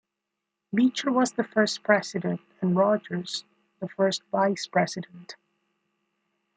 [0.73, 3.45] Beecher was the first president and Rogers
[3.79, 5.35] the first vice-president.